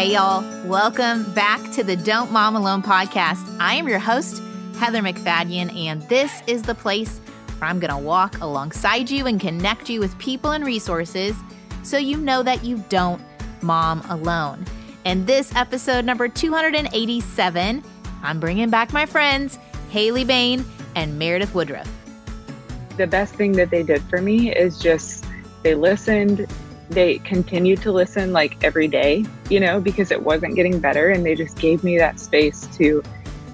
[0.00, 0.42] Hey, y'all.
[0.66, 3.54] Welcome back to the Don't Mom Alone podcast.
[3.60, 4.42] I am your host,
[4.78, 7.18] Heather MacFadyen, and this is the place
[7.58, 11.36] where I'm going to walk alongside you and connect you with people and resources
[11.82, 13.20] so you know that you don't
[13.60, 14.64] mom alone.
[15.04, 17.84] In this episode number 287,
[18.22, 19.58] I'm bringing back my friends,
[19.90, 20.64] Hailey Bain
[20.94, 21.92] and Meredith Woodruff.
[22.96, 25.26] The best thing that they did for me is just
[25.62, 26.46] they listened,
[26.90, 31.10] they continued to listen like every day, you know, because it wasn't getting better.
[31.10, 33.02] And they just gave me that space to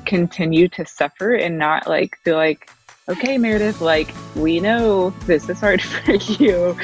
[0.06, 2.70] continue to suffer and not like feel like,
[3.08, 6.76] okay, Meredith, like we know this is hard for you.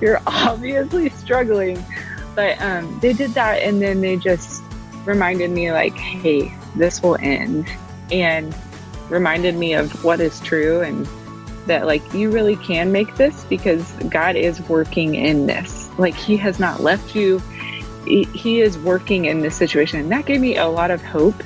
[0.00, 1.82] You're obviously struggling.
[2.34, 3.62] But um, they did that.
[3.62, 4.62] And then they just
[5.04, 7.68] reminded me, like, hey, this will end.
[8.10, 8.54] And
[9.08, 11.06] reminded me of what is true and
[11.70, 15.88] that like you really can make this because God is working in this.
[15.98, 17.40] Like he has not left you.
[18.06, 20.00] He, is working in this situation.
[20.00, 21.40] And that gave me a lot of hope.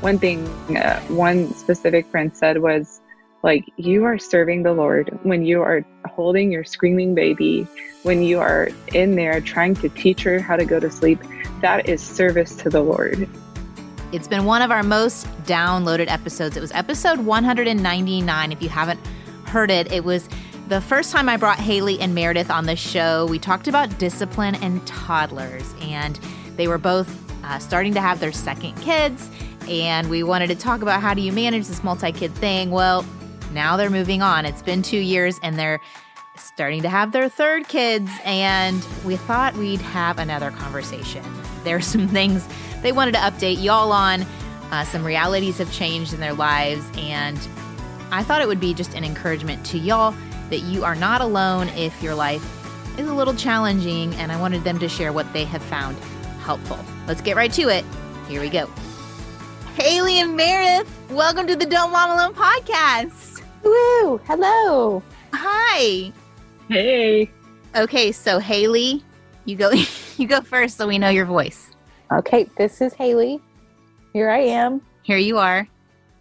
[0.00, 0.44] One thing
[0.76, 3.00] uh, one specific friend said was
[3.44, 7.68] like you are serving the Lord when you are holding your screaming baby,
[8.02, 11.20] when you are in there trying to teach her how to go to sleep.
[11.60, 13.28] That is service to the Lord.
[14.10, 16.56] It's been one of our most downloaded episodes.
[16.56, 18.50] It was episode 199.
[18.50, 18.98] If you haven't
[19.50, 20.28] heard it, it was
[20.68, 23.26] the first time I brought Hailey and Meredith on the show.
[23.26, 26.18] We talked about discipline and toddlers, and
[26.56, 27.08] they were both
[27.44, 29.28] uh, starting to have their second kids.
[29.68, 32.70] And we wanted to talk about how do you manage this multi kid thing.
[32.70, 33.04] Well,
[33.52, 34.46] now they're moving on.
[34.46, 35.80] It's been two years and they're
[36.36, 38.10] starting to have their third kids.
[38.24, 41.24] And we thought we'd have another conversation.
[41.64, 42.46] There's some things
[42.82, 44.24] they wanted to update y'all on.
[44.70, 46.84] Uh, some realities have changed in their lives.
[46.96, 47.38] And
[48.12, 50.14] I thought it would be just an encouragement to y'all
[50.50, 52.44] that you are not alone if your life
[52.98, 54.12] is a little challenging.
[54.14, 55.96] And I wanted them to share what they have found
[56.40, 56.78] helpful.
[57.06, 57.84] Let's get right to it.
[58.28, 58.66] Here we go.
[59.76, 63.42] Hailey and Meredith, welcome to the Don't Mom Alone podcast.
[63.62, 64.18] Woo!
[64.26, 65.02] Hello.
[65.32, 66.12] Hi.
[66.68, 67.30] Hey.
[67.76, 69.04] Okay, so Hailey,
[69.44, 69.70] you go
[70.16, 71.70] you go first so we know your voice.
[72.12, 73.40] Okay, this is Hailey.
[74.12, 74.82] Here I am.
[75.02, 75.68] Here you are.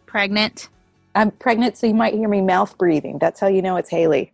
[0.05, 0.69] Pregnant.
[1.15, 3.17] I'm pregnant, so you might hear me mouth breathing.
[3.19, 4.33] That's how you know it's Hailey.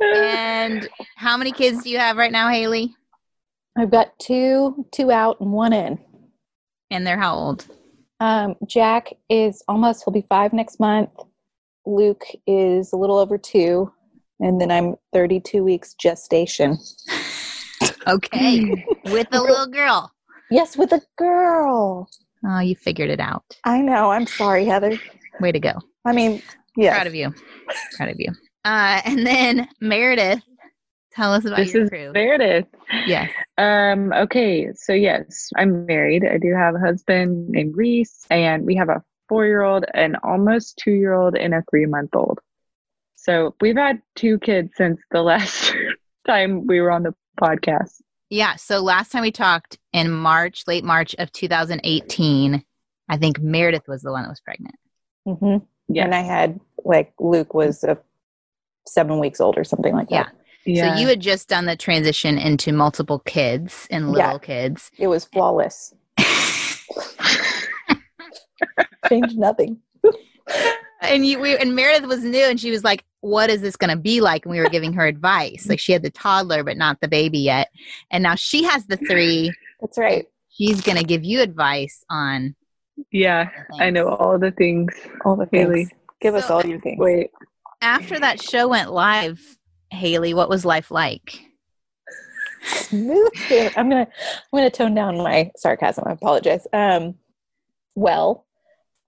[0.00, 2.94] and how many kids do you have right now, Hailey?
[3.78, 5.98] I've got two, two out and one in.
[6.90, 7.66] And they're how old?
[8.18, 11.10] Um, Jack is almost, he'll be five next month.
[11.86, 13.92] Luke is a little over two.
[14.40, 16.78] And then I'm 32 weeks gestation.
[18.06, 18.86] okay.
[19.06, 20.12] With a little girl.
[20.50, 22.08] Yes, with a girl.
[22.44, 23.44] Oh, you figured it out.
[23.64, 24.10] I know.
[24.10, 24.98] I'm sorry, Heather.
[25.40, 25.74] Way to go.
[26.04, 26.42] I mean,
[26.76, 26.94] yeah.
[26.94, 27.34] Proud of you.
[27.96, 28.32] Proud of you.
[28.64, 30.42] Uh, and then Meredith,
[31.12, 32.12] tell us about this your is crew.
[32.12, 32.66] Meredith.
[33.06, 33.30] Yes.
[33.58, 36.24] Um, okay, so yes, I'm married.
[36.24, 40.16] I do have a husband named Reese, and we have a four year old, an
[40.22, 42.38] almost two year old, and a three month old.
[43.16, 45.74] So we've had two kids since the last
[46.26, 48.00] time we were on the podcast.
[48.30, 48.56] Yeah.
[48.56, 52.64] So last time we talked in March, late March of 2018,
[53.08, 54.76] I think Meredith was the one that was pregnant.
[55.26, 55.64] Mm-hmm.
[55.92, 56.04] Yes.
[56.04, 57.96] And I had, like, Luke was uh,
[58.86, 60.22] seven weeks old or something like Yeah.
[60.24, 60.32] that.
[60.64, 60.94] yeah.
[60.94, 64.38] So you had just done the transition into multiple kids and little Yeah.
[64.38, 64.92] kids.
[64.96, 65.92] It was flawless.
[69.08, 69.78] Changed nothing.
[71.00, 73.96] and you we, and Meredith was new and she was like, What is this gonna
[73.96, 74.44] be like?
[74.44, 75.66] And we were giving her advice.
[75.68, 77.68] Like she had the toddler but not the baby yet.
[78.10, 79.52] And now she has the three.
[79.80, 80.26] That's right.
[80.50, 82.54] She's gonna give you advice on
[83.12, 83.48] yeah,
[83.78, 84.92] I know all the things.
[85.24, 85.86] All the Hailey.
[85.86, 86.00] things.
[86.20, 86.98] Give us all your things.
[86.98, 87.30] Wait,
[87.80, 89.40] after that show went live,
[89.90, 91.40] Hailey, what was life like?
[92.62, 93.30] Smooth.
[93.76, 96.04] I'm gonna I'm gonna tone down my sarcasm.
[96.06, 96.66] I apologize.
[96.72, 97.14] Um,
[97.94, 98.46] well,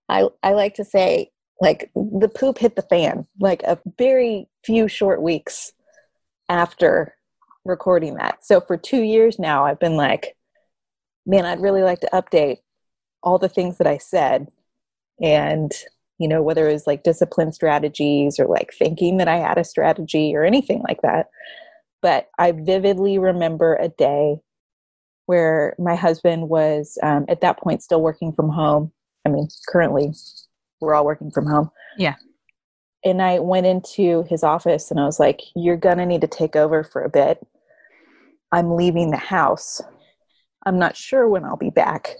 [0.08, 1.30] I I like to say
[1.60, 5.72] like the poop hit the fan like a very few short weeks
[6.48, 7.14] after
[7.64, 8.44] recording that.
[8.44, 10.36] So for two years now, I've been like,
[11.24, 12.58] man, I'd really like to update
[13.22, 14.48] all the things that I said,
[15.20, 15.70] and
[16.18, 19.64] you know whether it was like discipline strategies or like thinking that I had a
[19.64, 21.28] strategy or anything like that
[22.02, 24.40] but I vividly remember a day
[25.26, 28.92] where my husband was um, at that point still working from home.
[29.24, 30.12] I mean, currently
[30.82, 31.70] we're all working from home.
[31.96, 32.16] Yeah.
[33.04, 36.26] And I went into his office and I was like, You're going to need to
[36.26, 37.44] take over for a bit.
[38.52, 39.80] I'm leaving the house.
[40.66, 42.16] I'm not sure when I'll be back.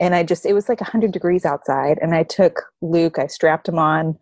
[0.00, 1.98] And I just, it was like 100 degrees outside.
[2.00, 4.18] And I took Luke, I strapped him on,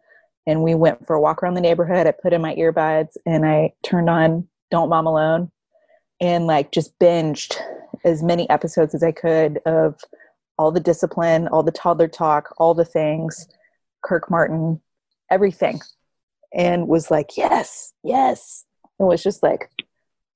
[0.46, 2.06] and we went for a walk around the neighborhood.
[2.06, 5.50] I put in my earbuds and I turned on Don't Mom Alone.
[6.20, 7.56] and like just binged
[8.04, 10.00] as many episodes as I could of
[10.58, 13.49] all the discipline, all the toddler talk, all the things,
[14.02, 14.81] Kirk Martin,
[15.31, 15.81] everything.
[16.55, 18.64] And was like, yes, yes.
[18.99, 19.70] It was just like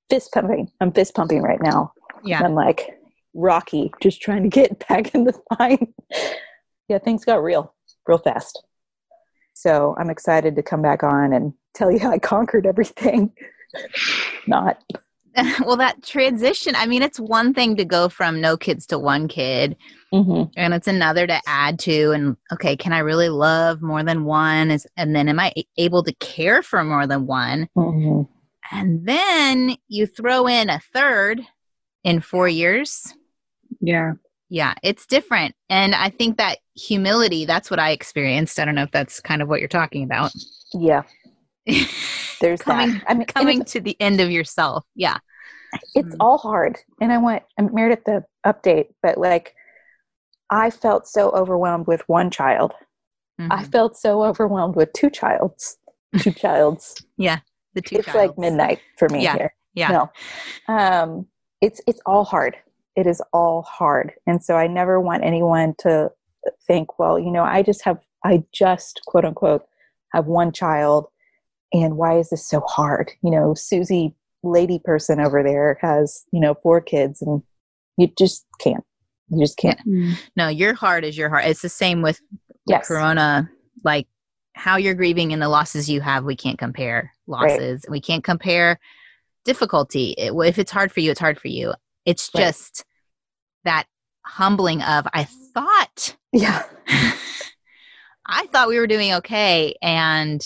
[0.09, 0.71] fist pumping.
[0.79, 1.91] I'm fist pumping right now.
[2.23, 2.41] Yeah.
[2.43, 2.97] I'm like
[3.33, 5.89] Rocky, just trying to get back in the fight.
[6.87, 7.73] yeah, things got real,
[8.07, 8.63] real fast.
[9.53, 13.33] So I'm excited to come back on and tell you how I conquered everything.
[14.47, 14.81] Not.
[15.65, 19.27] well, that transition, I mean, it's one thing to go from no kids to one
[19.27, 19.75] kid,
[20.13, 20.51] Mm-hmm.
[20.55, 22.11] and it's another to add to.
[22.11, 24.69] And okay, can I really love more than one?
[24.69, 27.67] Is, and then am i able to care for more than one?
[27.75, 28.21] Mm-hmm.
[28.71, 31.41] And then you throw in a third
[32.03, 33.11] in four years.
[33.81, 34.13] Yeah.
[34.49, 35.55] Yeah, it's different.
[35.67, 38.59] And I think that humility, that's what I experienced.
[38.59, 40.31] I don't know if that's kind of what you're talking about.
[40.75, 41.03] Yeah,
[42.41, 43.03] there's Coming- that.
[43.07, 44.85] I mean, Coming to the end of yourself.
[44.95, 45.17] Yeah.
[45.95, 46.17] it's Mm.
[46.19, 46.77] all hard.
[47.01, 49.55] And I want and Meredith the update, but like
[50.51, 52.73] I felt so overwhelmed with one child.
[53.39, 53.71] I Mhm.
[53.71, 55.77] felt so overwhelmed with two childs.
[56.19, 57.03] Two childs.
[57.17, 57.39] Yeah.
[57.73, 59.33] The two it's like midnight for me Yeah.
[59.35, 59.55] here.
[59.73, 59.87] Yeah.
[60.67, 60.73] No.
[60.75, 61.27] Um
[61.59, 62.55] it's it's all hard.
[62.95, 64.13] It is all hard.
[64.27, 66.11] And so I never want anyone to
[66.67, 69.65] think, well, you know, I just have I just quote unquote
[70.13, 71.07] have one child
[71.73, 73.11] and why is this so hard?
[73.23, 77.41] You know, Susie lady person over there has, you know, four kids and
[77.97, 78.83] you just can't.
[79.29, 79.79] You just can't.
[79.79, 80.13] Mm-hmm.
[80.35, 81.45] No, your heart is your heart.
[81.45, 82.19] It's the same with
[82.65, 82.87] Yes.
[82.87, 83.49] Corona.
[83.83, 84.07] Like
[84.53, 87.85] how you're grieving and the losses you have, we can't compare losses.
[87.89, 88.79] We can't compare
[89.45, 90.11] difficulty.
[90.17, 91.73] It, if it's hard for you, it's hard for you.
[92.05, 92.45] It's Right.
[92.45, 92.85] just
[93.65, 93.85] that
[94.25, 95.23] humbling of I
[95.53, 96.63] thought Yeah.
[98.25, 100.41] I thought we were doing okay and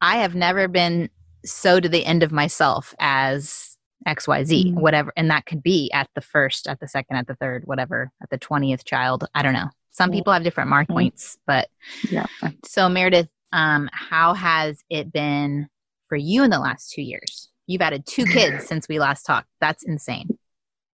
[0.00, 1.10] I have never been
[1.44, 3.76] so to the end of myself as
[4.06, 4.74] XYZ, Mm.
[4.74, 5.12] whatever.
[5.16, 8.30] And that could be at the first, at the second, at the third, whatever, at
[8.30, 9.24] the 20th child.
[9.34, 9.70] I don't know.
[9.92, 10.94] Some people have different mark Mhm.
[10.94, 11.68] points, but
[12.10, 12.26] Yeah.
[12.64, 15.68] so Meredith, um, how has it been
[16.08, 17.50] for you in the last two years?
[17.66, 18.24] You've added two
[18.60, 19.48] kids since we last talked.
[19.60, 20.38] That's insane.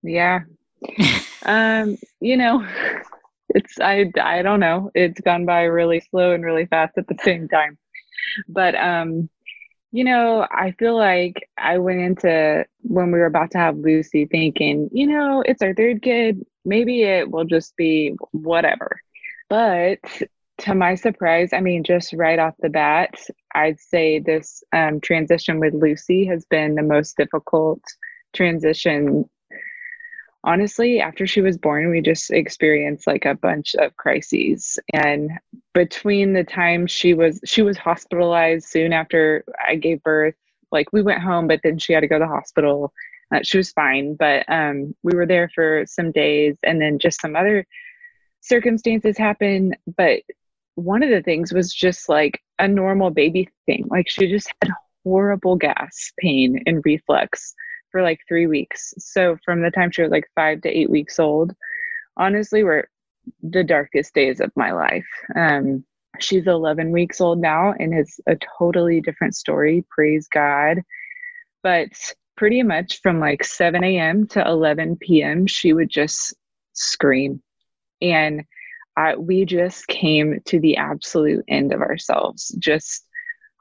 [0.03, 0.41] Yeah.
[1.45, 2.67] um, you know,
[3.51, 4.91] it's I I don't know.
[4.95, 7.79] It's gone by really slow and really fast at the same time.
[8.49, 9.29] But um,
[9.93, 14.25] you know, I feel like I went into when we were about to have Lucy
[14.25, 16.45] thinking, you know, it's our third kid.
[16.65, 19.01] Maybe it will just be whatever.
[19.51, 19.99] But
[20.59, 23.15] to my surprise, I mean, just right off the bat,
[23.55, 27.83] I'd say this um, transition with Lucy has been the most difficult
[28.33, 29.29] transition
[30.45, 34.79] honestly, after she was born, we just experienced like a bunch of crises.
[34.93, 35.31] And
[35.75, 40.35] between the time she was she was hospitalized soon after I gave birth,
[40.71, 42.93] like we went home, but then she had to go to the hospital.
[43.35, 47.21] Uh, she was fine, but um, we were there for some days, and then just
[47.21, 47.67] some other
[48.41, 49.77] circumstances happened.
[49.97, 50.23] But
[50.75, 53.87] one of the things was just like a normal baby thing.
[53.91, 54.73] Like she just had
[55.05, 57.55] horrible gas pain and reflux
[57.93, 58.95] for like three weeks.
[58.99, 61.55] So from the time she was like five to eight weeks old,
[62.17, 62.89] honestly, were
[63.43, 65.07] the darkest days of my life.
[65.37, 65.85] Um,
[66.19, 69.85] she's 11 weeks old now and it's a totally different story.
[69.91, 70.83] Praise God.
[71.63, 71.93] But
[72.37, 74.27] pretty much from like 7 a.m.
[74.29, 76.35] to 11 p.m., she would just
[76.73, 77.41] scream.
[78.01, 78.43] And
[78.97, 82.49] I, we just came to the absolute end of ourselves.
[82.59, 83.07] Just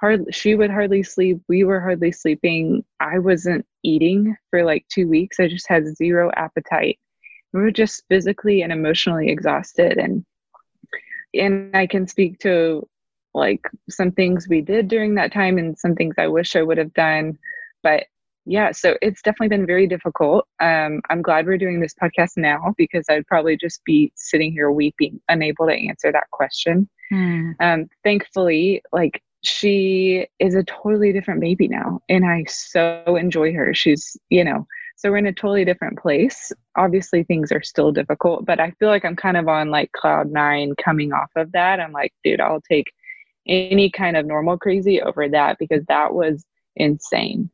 [0.01, 2.84] hard she would hardly sleep we were hardly sleeping.
[3.00, 5.39] I wasn't eating for like two weeks.
[5.39, 7.00] I just had zero appetite.
[7.53, 10.25] We were just physically and emotionally exhausted and
[11.34, 12.86] and i can speak to
[13.34, 16.77] like some things we did during that time and some things i wish i would
[16.77, 17.38] have done.
[17.84, 18.05] But
[18.46, 20.48] yeah so it's definitely been very difficult.
[20.60, 24.72] Um, i'm glad we're doing this podcast now because i'd probably just be sitting here
[24.72, 26.89] weeping unable to answer that question.
[27.10, 27.51] Hmm.
[27.60, 33.74] um, thankfully like she is a totally different baby now and i so enjoy her.
[33.74, 34.67] She's you know
[34.98, 36.51] so we're in a totally different place.
[36.77, 40.31] Obviously things are still difficult but i feel like i'm kind of on like cloud
[40.31, 41.79] nine coming off of that.
[41.79, 42.91] I'm like dude i'll take
[43.48, 46.45] any kind of normal crazy over that because that was
[46.75, 47.50] insane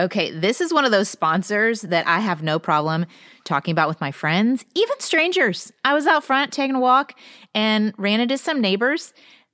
[0.00, 3.04] Okay, this is one of those sponsors that I have no problem
[3.44, 5.70] talking about with my friends, even strangers.
[5.84, 7.12] I was out front taking a walk
[7.54, 9.12] and ran into some neighbors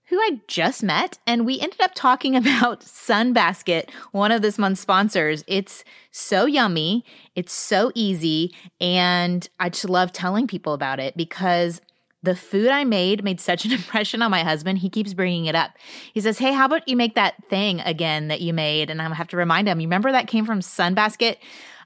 [0.09, 4.81] who I just met, and we ended up talking about Sunbasket, one of this month's
[4.81, 5.43] sponsors.
[5.49, 11.81] It's so yummy, it's so easy, and I just love telling people about it because
[12.27, 14.79] the food I made made such an impression on my husband.
[14.79, 15.71] He keeps bringing it up.
[16.13, 18.91] He says, Hey, how about you make that thing again that you made?
[18.91, 21.37] And I have to remind him, you remember that came from Sunbasket?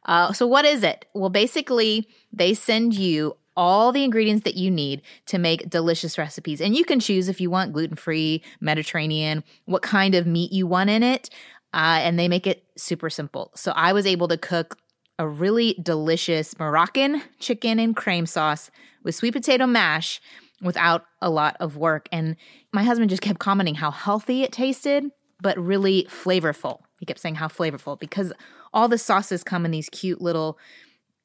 [0.06, 1.04] Uh, so, what is it?
[1.14, 6.60] Well, basically, they send you all the ingredients that you need to make delicious recipes.
[6.60, 10.66] And you can choose if you want gluten free, Mediterranean, what kind of meat you
[10.66, 11.28] want in it.
[11.74, 13.52] Uh, and they make it super simple.
[13.54, 14.78] So, I was able to cook
[15.20, 18.70] a really delicious Moroccan chicken and cream sauce
[19.02, 20.18] with sweet potato mash
[20.62, 22.08] without a lot of work.
[22.10, 22.36] And
[22.72, 25.04] my husband just kept commenting how healthy it tasted,
[25.42, 26.80] but really flavorful.
[27.00, 28.32] He kept saying how flavorful because
[28.72, 30.58] all the sauces come in these cute little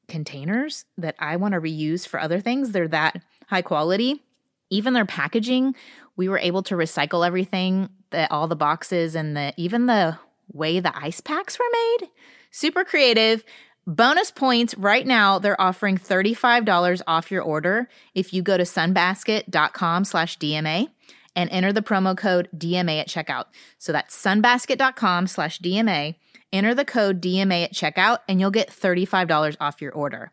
[0.08, 2.72] containers that I want to reuse for other things.
[2.72, 4.22] They're that high quality.
[4.68, 5.74] Even their packaging,
[6.16, 10.18] we were able to recycle everything, that all the boxes and the even the
[10.52, 12.10] way the ice packs were made.
[12.50, 13.44] Super creative.
[13.86, 20.04] Bonus points right now, they're offering $35 off your order if you go to sunbasket.com
[20.04, 20.88] slash DMA
[21.36, 23.44] and enter the promo code DMA at checkout.
[23.78, 26.16] So that's sunbasket.com slash DMA.
[26.52, 30.32] Enter the code DMA at checkout and you'll get $35 off your order.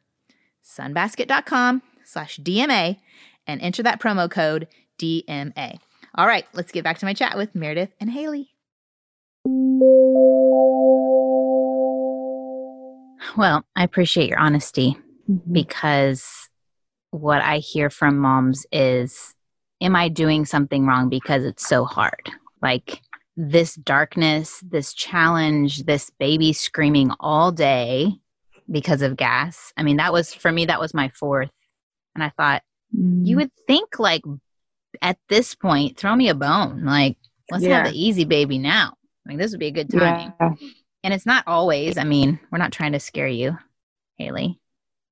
[0.65, 2.97] Sunbasket.com slash DMA
[3.45, 4.67] and enter that promo code
[4.97, 5.77] DMA.
[6.15, 8.49] All right, let's get back to my chat with Meredith and Hailey.
[13.35, 14.97] Well, I appreciate your honesty
[15.29, 15.53] mm-hmm.
[15.53, 16.49] because
[17.11, 19.33] what I hear from moms is
[19.83, 22.31] Am I doing something wrong because it's so hard?
[22.61, 23.01] Like
[23.35, 28.13] this darkness, this challenge, this baby screaming all day
[28.71, 29.73] because of gas.
[29.75, 31.49] I mean, that was for me, that was my fourth.
[32.15, 32.61] And I thought,
[32.97, 33.27] mm.
[33.27, 34.23] you would think, like,
[35.01, 36.85] at this point, throw me a bone.
[36.85, 37.17] Like,
[37.51, 37.83] let's yeah.
[37.83, 38.93] have the easy baby now.
[39.25, 40.31] Mean, this would be a good timing.
[40.39, 40.51] Yeah.
[41.03, 41.97] And it's not always.
[41.97, 43.57] I mean, we're not trying to scare you,
[44.17, 44.59] Hailey.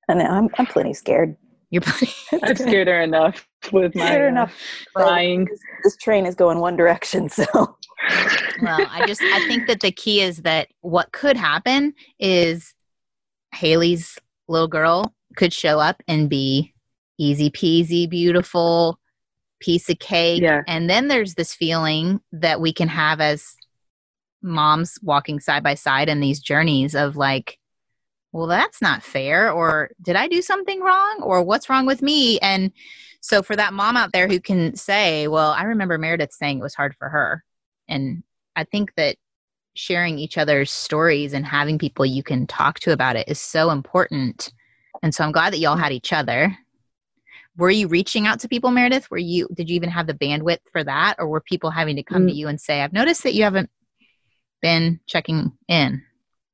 [0.09, 0.25] I know.
[0.25, 1.35] I'm, I'm plenty scared.
[1.69, 2.11] You're plenty.
[2.43, 4.53] I've scared her enough with my scared uh, enough
[4.95, 5.45] crying.
[5.45, 7.45] This, this train is going one direction, so.
[8.61, 12.73] well, I just I think that the key is that what could happen is
[13.53, 14.17] Hailey's
[14.47, 16.73] little girl could show up and be
[17.17, 18.99] easy peasy, beautiful
[19.59, 20.41] piece of cake.
[20.41, 20.61] Yeah.
[20.67, 23.55] And then there's this feeling that we can have as
[24.41, 27.57] moms walking side by side in these journeys of like,
[28.31, 32.39] well, that's not fair, or did I do something wrong, or what's wrong with me?
[32.39, 32.71] And
[33.19, 36.63] so, for that mom out there who can say, well, I remember Meredith saying it
[36.63, 37.43] was hard for her.
[37.87, 38.23] And
[38.55, 39.17] I think that
[39.73, 43.69] sharing each other's stories and having people you can talk to about it is so
[43.69, 44.53] important.
[45.03, 46.57] And so, I'm glad that y'all had each other.
[47.57, 49.11] Were you reaching out to people, Meredith?
[49.11, 51.15] Were you, did you even have the bandwidth for that?
[51.19, 52.29] Or were people having to come mm.
[52.29, 53.69] to you and say, I've noticed that you haven't
[54.61, 56.03] been checking in?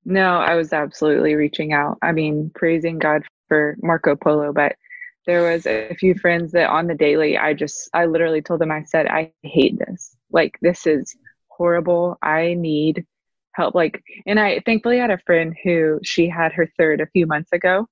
[0.05, 1.97] No, I was absolutely reaching out.
[2.01, 4.75] I mean, praising God for Marco Polo, but
[5.25, 8.71] there was a few friends that on the daily, I just, I literally told them,
[8.71, 10.15] I said, I hate this.
[10.31, 11.15] Like, this is
[11.49, 12.17] horrible.
[12.21, 13.05] I need
[13.51, 13.75] help.
[13.75, 17.51] Like, and I thankfully had a friend who she had her third a few months
[17.51, 17.87] ago.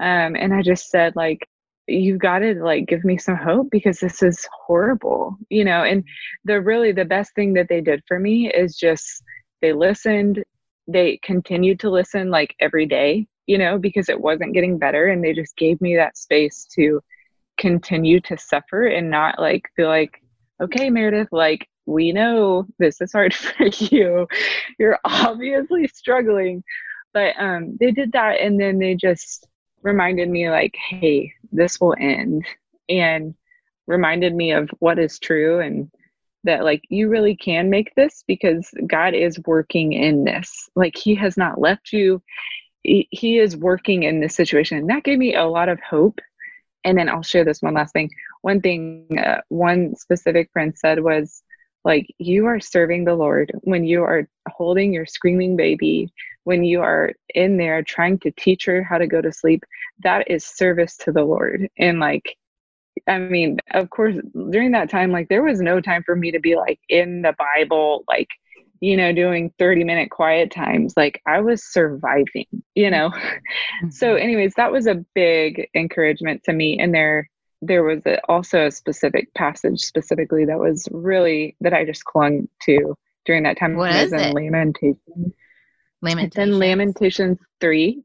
[0.00, 1.48] Um, and I just said, like,
[1.86, 5.84] you got to like give me some hope because this is horrible, you know.
[5.84, 6.04] And
[6.44, 9.22] the really the best thing that they did for me is just
[9.64, 10.44] they listened
[10.86, 15.24] they continued to listen like every day you know because it wasn't getting better and
[15.24, 17.00] they just gave me that space to
[17.56, 20.20] continue to suffer and not like feel like
[20.60, 24.26] okay meredith like we know this is hard for you.
[24.78, 26.62] You're obviously struggling.
[27.12, 29.46] But um they did that and then they just
[29.82, 32.44] reminded me like hey this will end
[32.88, 33.34] and
[33.86, 35.90] reminded me of what is true and
[36.44, 40.68] that like you really can make this because God is working in this.
[40.76, 42.22] Like he has not left you.
[42.82, 44.78] He, he is working in this situation.
[44.78, 46.20] And that gave me a lot of hope.
[46.84, 48.10] And then I'll share this one last thing.
[48.42, 51.42] One thing uh, one specific friend said was
[51.84, 56.12] like you are serving the Lord when you are holding your screaming baby,
[56.44, 59.64] when you are in there trying to teach her how to go to sleep.
[60.02, 61.68] That is service to the Lord.
[61.78, 62.36] And like
[63.06, 64.16] I mean, of course,
[64.50, 67.34] during that time, like there was no time for me to be like in the
[67.38, 68.28] Bible, like,
[68.80, 70.94] you know, doing 30 minute quiet times.
[70.96, 73.10] Like I was surviving, you know?
[73.82, 73.90] Mm-hmm.
[73.90, 76.78] so, anyways, that was a big encouragement to me.
[76.78, 77.28] And there,
[77.60, 82.48] there was a, also a specific passage specifically that was really, that I just clung
[82.62, 83.76] to during that time.
[83.76, 84.32] What is it?
[84.32, 85.34] Lamentations.
[86.02, 86.34] Lamentations.
[86.34, 88.04] Then Lamentations 3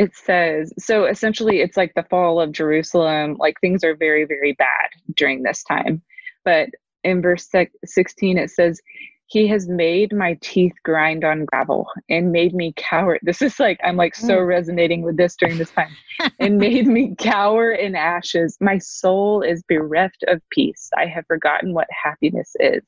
[0.00, 4.52] it says so essentially it's like the fall of jerusalem like things are very very
[4.54, 6.00] bad during this time
[6.42, 6.70] but
[7.04, 7.48] in verse
[7.84, 8.80] 16 it says
[9.26, 13.16] he has made my teeth grind on gravel and made me cower.
[13.22, 14.46] This is like, I'm like so mm.
[14.46, 15.94] resonating with this during this time
[16.40, 18.58] and made me cower in ashes.
[18.60, 20.90] My soul is bereft of peace.
[20.98, 22.82] I have forgotten what happiness is.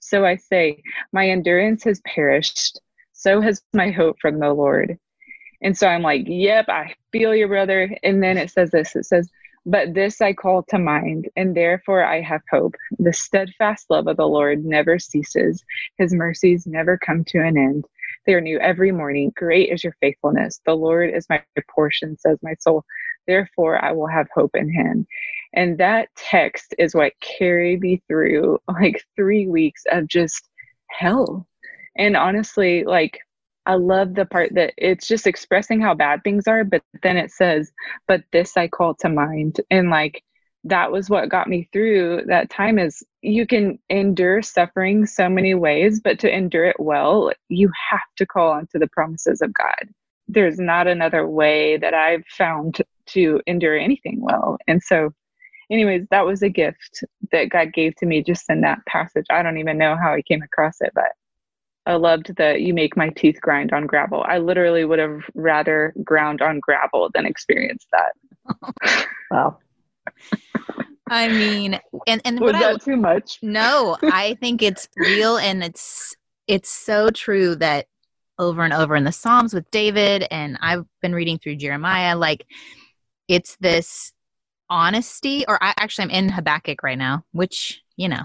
[0.00, 2.80] So I say, my endurance has perished.
[3.12, 4.98] So has my hope from the Lord.
[5.62, 7.96] And so I'm like, yep, I feel your brother.
[8.02, 9.30] And then it says this it says,
[9.66, 12.74] but this I call to mind, and therefore I have hope.
[12.98, 15.62] The steadfast love of the Lord never ceases,
[15.98, 17.84] his mercies never come to an end.
[18.24, 19.32] They are new every morning.
[19.36, 20.60] Great is your faithfulness.
[20.64, 22.84] The Lord is my portion, says my soul.
[23.26, 25.06] Therefore I will have hope in him.
[25.52, 30.48] And that text is what carried me through like three weeks of just
[30.88, 31.46] hell.
[31.96, 33.18] And honestly, like
[33.68, 37.30] I love the part that it's just expressing how bad things are, but then it
[37.30, 37.70] says,
[38.06, 39.60] but this I call to mind.
[39.70, 40.24] And like
[40.64, 45.54] that was what got me through that time is you can endure suffering so many
[45.54, 49.90] ways, but to endure it well, you have to call onto the promises of God.
[50.28, 54.56] There's not another way that I've found to endure anything well.
[54.66, 55.10] And so
[55.70, 59.26] anyways, that was a gift that God gave to me just in that passage.
[59.28, 61.12] I don't even know how I came across it, but
[61.88, 64.22] I loved that you make my teeth grind on gravel.
[64.28, 69.06] I literally would have rather ground on gravel than experience that.
[69.30, 69.56] wow.
[71.08, 73.38] I mean, and and was that I, too much?
[73.40, 76.14] No, I think it's real, and it's
[76.46, 77.86] it's so true that
[78.38, 82.16] over and over in the Psalms with David, and I've been reading through Jeremiah.
[82.16, 82.44] Like,
[83.28, 84.12] it's this
[84.68, 88.24] honesty, or I actually I'm in Habakkuk right now, which you know,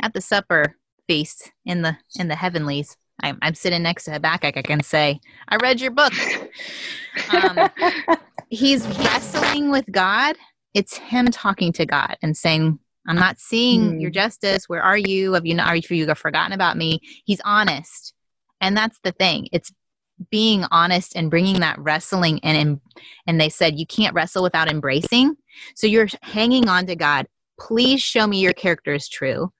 [0.00, 0.74] at the supper
[1.10, 2.96] feast in the in the heavenlies.
[3.20, 4.56] I'm, I'm sitting next to Habakkuk.
[4.56, 6.12] I can say, I read your book.
[7.32, 7.68] Um,
[8.48, 10.36] he's wrestling with God.
[10.72, 14.00] It's him talking to God and saying, I'm not seeing mm.
[14.00, 14.68] your justice.
[14.68, 15.32] Where are you?
[15.32, 17.00] Have you not, are you, you forgotten about me?
[17.24, 18.14] He's honest.
[18.60, 19.48] And that's the thing.
[19.50, 19.72] It's
[20.30, 22.80] being honest and bringing that wrestling and
[23.26, 25.34] and they said you can't wrestle without embracing.
[25.74, 27.26] So you're hanging on to God.
[27.58, 29.52] Please show me your character is true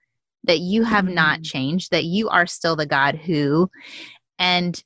[0.45, 1.45] that you have not mm.
[1.45, 3.71] changed, that you are still the God who,
[4.39, 4.83] and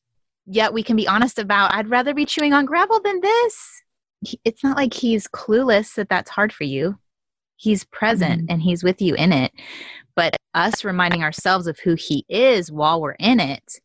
[0.47, 3.83] yet we can be honest about, I'd rather be chewing on gravel than this.
[4.45, 6.99] It's not like he's clueless that that's hard for you.
[7.57, 8.53] He's present mm-hmm.
[8.53, 9.53] and he's with you in it.
[10.17, 13.81] But us reminding ourselves of who he is while we're in it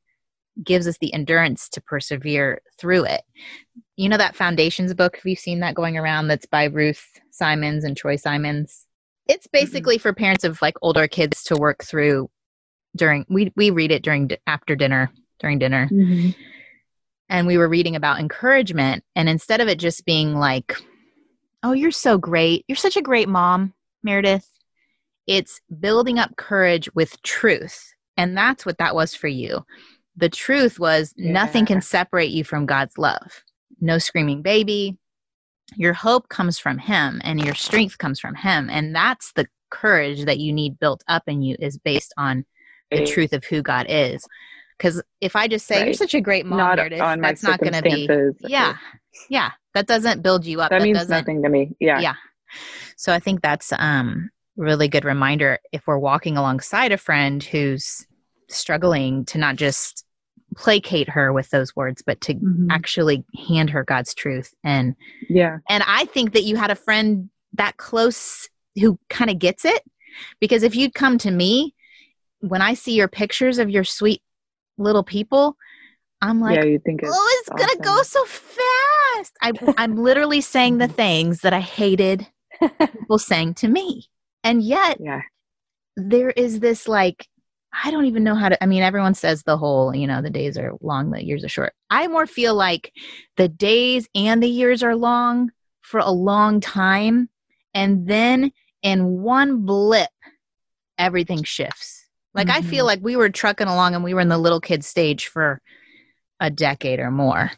[0.64, 3.22] gives us the endurance to persevere through it.
[3.96, 7.84] You know that Foundations book, have you seen that going around that's by Ruth Simons
[7.84, 8.86] and Troy Simons?
[9.30, 9.60] It's mm-hmm.
[9.64, 10.02] basically mm-hmm.
[10.02, 12.30] for parents of like older kids to work through
[12.96, 16.32] during we we read it during after dinner during dinner mm-hmm.
[17.30, 20.76] and we were reading about encouragement and instead of it just being like
[21.64, 24.50] oh you're so great you're such a great mom meredith
[25.28, 29.64] it's building up courage with truth and that's what that was for you
[30.18, 31.32] the truth was yeah.
[31.32, 33.44] nothing can separate you from god's love
[33.80, 34.98] no screaming baby
[35.76, 38.70] your hope comes from him and your strength comes from him.
[38.70, 42.46] And that's the courage that you need built up in you is based on
[42.92, 44.26] the truth of who god is.
[44.78, 45.86] Because if i just say right.
[45.86, 48.10] you're such a great mom not Meredith, that's not going to be
[48.42, 48.78] yeah.
[49.30, 49.52] Yeah.
[49.74, 50.72] That doesn't build you up.
[50.72, 51.76] That, that means nothing to me.
[51.80, 52.00] Yeah.
[52.00, 52.16] Yeah.
[52.98, 58.06] So i think that's um really good reminder if we're walking alongside a friend who's
[58.50, 60.06] struggling to not just
[60.56, 62.72] placate her with those words but to mm-hmm.
[62.72, 64.54] actually hand her god's truth.
[64.64, 64.96] And
[65.30, 65.58] yeah.
[65.70, 68.48] and i think that you had a friend that close
[68.80, 69.84] who kind of gets it
[70.40, 71.74] because if you'd come to me
[72.40, 74.22] when i see your pictures of your sweet
[74.78, 75.56] little people
[76.22, 77.68] i'm like yeah, you think it's oh it's awesome.
[77.68, 79.38] gonna go so fast.
[79.42, 82.28] I, i'm literally saying the things that i hated
[82.92, 84.06] people saying to me.
[84.44, 85.22] And yet yeah.
[85.96, 87.28] there is this like
[87.72, 88.64] I don't even know how to.
[88.64, 91.50] I mean, everyone says the whole, you know, the days are long, the years are
[91.50, 91.74] short.
[91.90, 92.92] I more feel like
[93.38, 95.52] the days and the years are long
[95.82, 97.30] for a long time.
[97.74, 98.52] And then
[98.82, 100.10] in one blip,
[100.98, 102.08] everything shifts.
[102.34, 102.58] Like, mm-hmm.
[102.58, 102.88] I feel mm-hmm.
[102.88, 105.62] like we were trucking along and we were in the little kid stage for
[106.40, 107.52] a decade or more.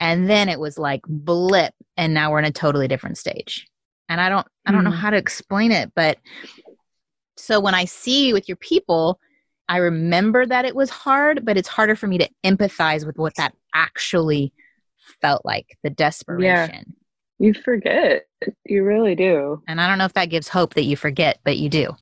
[0.00, 3.66] And then it was like blip, and now we're in a totally different stage.
[4.08, 4.90] And I don't, I don't mm-hmm.
[4.90, 6.18] know how to explain it, but
[7.36, 9.18] so when I see with your people,
[9.68, 13.34] I remember that it was hard, but it's harder for me to empathize with what
[13.36, 14.52] that actually
[15.20, 16.84] felt like the desperation.
[16.86, 17.46] Yeah.
[17.46, 18.26] You forget.
[18.64, 19.62] You really do.
[19.68, 21.96] And I don't know if that gives hope that you forget, but you do.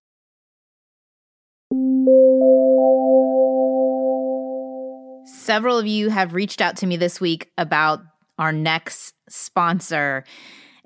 [5.26, 8.00] Several of you have reached out to me this week about
[8.38, 10.24] our next sponsor.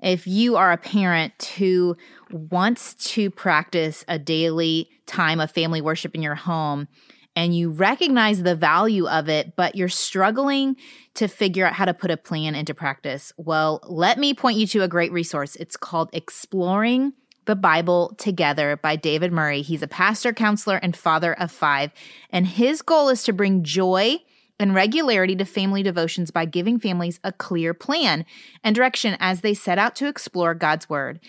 [0.01, 1.95] If you are a parent who
[2.31, 6.87] wants to practice a daily time of family worship in your home
[7.35, 10.75] and you recognize the value of it, but you're struggling
[11.13, 13.31] to figure out how to put a plan into practice.
[13.37, 15.55] Well, let me point you to a great resource.
[15.55, 17.13] It's called Exploring
[17.45, 19.61] the Bible Together by David Murray.
[19.61, 21.91] He's a pastor, counselor, and father of five.
[22.29, 24.17] And his goal is to bring joy
[24.59, 28.25] and regularity to family devotions by giving families a clear plan
[28.63, 31.19] and direction as they set out to explore God's Word.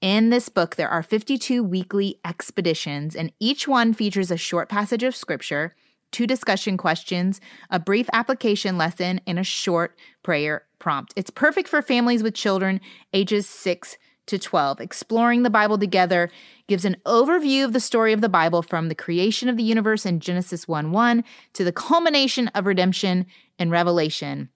[0.00, 5.02] In this book, there are 52 weekly expeditions, and each one features a short passage
[5.02, 5.74] of scripture,
[6.10, 11.12] two discussion questions, a brief application lesson, and a short prayer prompt.
[11.16, 12.80] It's perfect for families with children
[13.12, 14.80] ages 6 to 12.
[14.80, 16.30] Exploring the Bible together
[16.66, 20.06] gives an overview of the story of the Bible from the creation of the universe
[20.06, 23.26] in Genesis 1 1 to the culmination of redemption
[23.58, 24.48] in Revelation.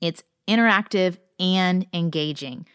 [0.00, 2.66] It's interactive and engaging.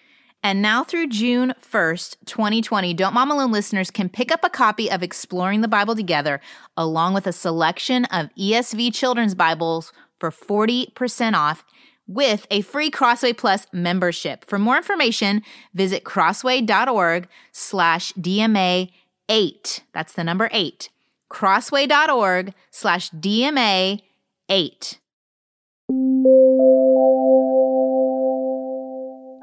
[0.43, 4.89] And now through June 1st, 2020, Don't Mom Alone listeners can pick up a copy
[4.89, 6.41] of Exploring the Bible Together
[6.75, 11.63] along with a selection of ESV children's Bibles for 40% off
[12.08, 14.43] with a free Crossway Plus membership.
[14.45, 18.91] For more information, visit crossway.org slash DMA
[19.30, 19.84] 8.
[19.93, 20.89] That's the number 8.
[21.32, 24.01] crossway.org slash DMA
[24.49, 24.99] 8.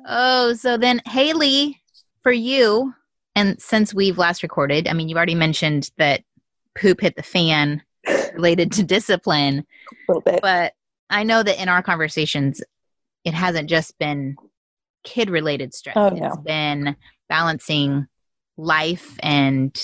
[0.09, 1.81] Oh, so then Hailey,
[2.23, 2.94] for you,
[3.37, 6.23] and since we've last recorded, I mean, you've already mentioned that
[6.75, 7.83] poop hit the fan
[8.35, 9.66] related to discipline.
[9.90, 10.40] A little bit.
[10.40, 10.73] But
[11.11, 12.62] I know that in our conversations,
[13.25, 14.37] it hasn't just been
[15.05, 15.97] kid related stress.
[15.97, 16.27] Oh, no.
[16.27, 16.97] It's been
[17.29, 18.07] balancing
[18.57, 19.79] life and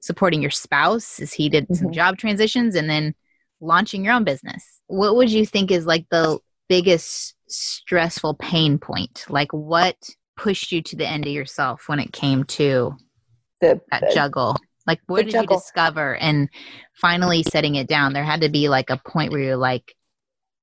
[0.00, 1.94] supporting your spouse as he did some Mhm.
[1.94, 3.14] job transitions and then
[3.60, 4.80] launching your own business.
[4.88, 6.38] What would you think is like the
[6.70, 9.26] biggest stressful pain point?
[9.28, 9.96] Like what
[10.36, 12.96] pushed you to the end of yourself when it came to
[13.60, 14.56] The, that the- juggle?
[14.86, 15.56] Like where the did juggle.
[15.56, 16.48] you discover and
[16.94, 18.12] finally setting it down?
[18.14, 19.94] There had to be like a point where you're like,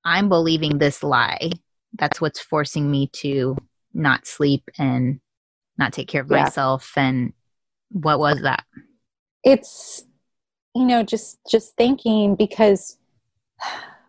[0.03, 1.51] I'm believing this lie.
[1.93, 3.55] That's what's forcing me to
[3.93, 5.19] not sleep and
[5.77, 6.43] not take care of Yeah.
[6.43, 6.91] myself.
[6.97, 7.33] And
[7.91, 8.63] what was that?
[9.43, 10.03] it's
[10.75, 12.97] you know just just thinking because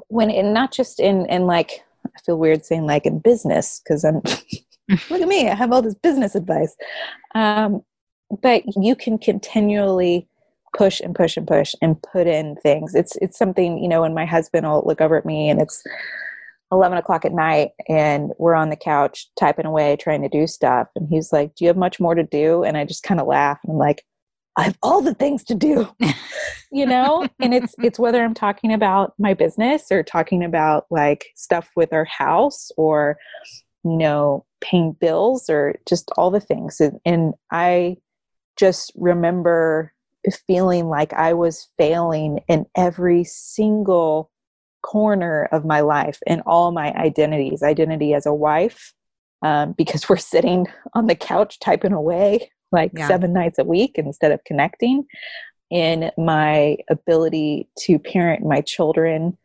[0.08, 1.84] when and not just in in like
[2.18, 4.16] i feel weird saying like in business because i'm
[5.11, 6.74] look at me i have all this business advice.
[7.35, 7.83] Um
[8.42, 10.28] but you can continually
[10.76, 12.94] push and push and push and put in things.
[12.94, 15.83] It's it's something you know when my husband will look over at me and it's
[16.70, 20.88] 11 o'clock at night and we're on the couch typing away trying to do stuff
[20.94, 22.64] and he's like do you have much more to do?
[22.64, 24.04] And i just kind of laugh and i'm like
[24.59, 25.88] i have all the things to do
[26.71, 27.27] you know?
[27.40, 31.92] And it's it's whether i'm talking about my business or talking about like stuff with
[31.92, 33.16] our house or
[33.85, 36.81] you know paying bills or just all the things.
[36.81, 37.97] And, and i
[38.57, 39.92] just remember
[40.47, 44.31] feeling like i was failing in every single
[44.83, 48.92] corner of my life and all my identities identity as a wife
[49.42, 53.09] um, because we're sitting on the couch typing away like Yeah.
[53.09, 55.07] seven nights a week instead of connecting.
[55.70, 59.37] In my ability to parent my children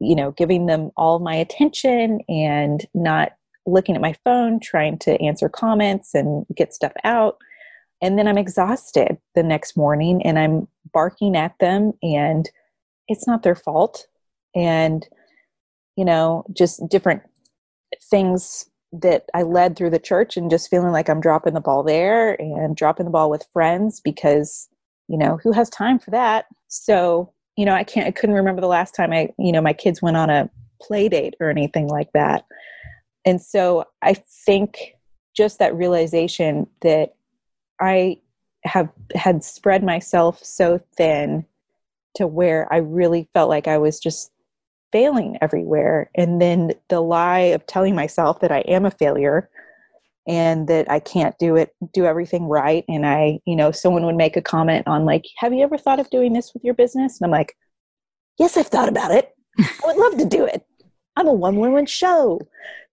[0.00, 3.32] you know giving them all my attention and not
[3.66, 7.38] looking at my phone trying to answer comments and get stuff out.
[8.02, 12.50] And then i'm exhausted the next morning and i'm barking at them and
[13.08, 14.06] it's not their fault.
[14.54, 15.06] And
[15.96, 17.22] you know just different
[18.10, 18.66] things
[19.02, 22.34] that I led through the church and just feeling like I'm dropping the ball there
[22.40, 24.68] and dropping the ball with friends because
[25.08, 26.46] you know who has time for that?
[26.68, 29.72] So you know I can't I couldn't remember the last time I you know my
[29.72, 30.48] kids went on a
[30.80, 32.44] play date or anything like that.
[33.24, 34.94] And so I think
[35.34, 37.14] just that realization that
[37.80, 38.18] I
[38.64, 41.44] have had spread myself so thin
[42.14, 44.30] to where I really felt like I was just
[44.94, 46.08] failing everywhere.
[46.14, 49.50] And then the lie of telling myself that I am a failure
[50.28, 52.84] and that I can't do it, do everything right.
[52.88, 55.98] And I, you know, someone would make a comment on, like, have you ever thought
[55.98, 57.20] of doing this with your business?
[57.20, 57.56] And I'm like,
[58.38, 59.32] yes, I've thought about it.
[59.58, 60.64] I would love to do it.
[61.16, 62.40] I'm a one woman show,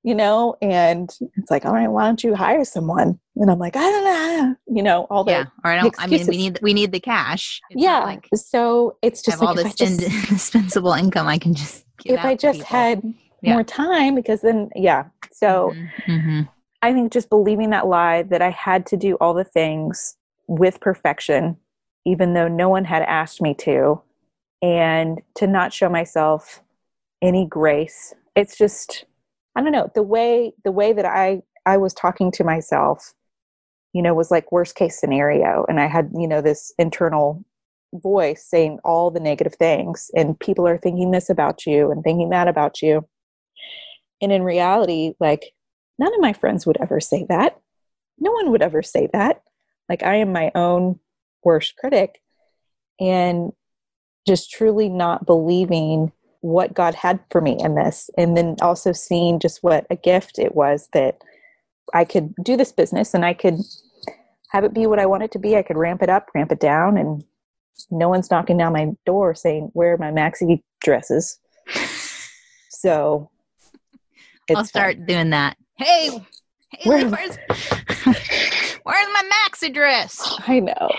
[0.04, 0.56] you know?
[0.62, 3.20] And it's like, all right, why don't you hire someone?
[3.36, 5.46] And I'm like, I don't know, you know, all the yeah.
[5.64, 7.62] Or I don't, I mean, we need, we need the cash.
[7.70, 8.00] It's yeah.
[8.04, 11.86] Like so it's just have all like this just, ind- indispensable income I can just
[12.06, 12.78] if I just people.
[12.78, 13.54] had Yeah.
[13.54, 15.06] more time, because then yeah.
[15.32, 16.50] So Mhm, mhm.
[16.82, 20.80] I think just believing that lie that I had to do all the things with
[20.80, 21.58] perfection,
[22.06, 24.02] even though no one had asked me to,
[24.62, 26.62] and to not show myself
[27.22, 28.14] any grace.
[28.36, 29.06] It's just
[29.56, 33.14] I don't know the way the way that I I was talking to myself,
[33.94, 37.44] you know, was like worst case scenario, and I had you know this internal
[37.94, 42.30] voice saying all the negative things and people are thinking this about you and thinking
[42.30, 43.06] that about you.
[44.22, 45.52] And in reality like
[46.00, 47.60] none of my friends would ever say that.
[48.18, 49.42] No one would ever say that.
[49.90, 51.00] Like i am my own
[51.44, 52.22] worst critic
[53.00, 53.52] and
[54.26, 56.12] just truly not believing
[56.42, 58.10] what god had for me in this.
[58.18, 61.22] And then also seeing just what a gift it was that
[61.94, 63.60] i could do this business and i could
[64.50, 65.56] have it be what i want it to be.
[65.56, 67.24] I could ramp it up ramp it down and
[67.90, 71.40] no one's knocking down my door saying where are my maxi dresses?
[72.74, 73.30] So
[74.56, 75.06] i'll start fun.
[75.06, 75.56] doing that.
[75.78, 76.10] Hey,
[76.72, 77.12] hey where's,
[78.84, 80.20] where's my maxi dress?
[80.48, 80.90] I know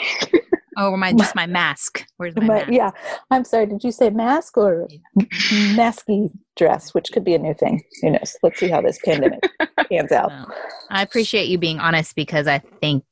[0.76, 2.04] oh my just my mask.
[2.16, 2.72] Where's my, my mask?
[2.72, 2.90] yeah.
[3.30, 7.82] I'm sorry did you say mask or masky dress which could be a new thing?
[8.02, 8.37] Who knows?
[8.42, 9.40] Let's see how this pandemic
[9.90, 10.28] pans out.
[10.28, 10.54] Well,
[10.90, 13.04] i appreciate you being honest because i think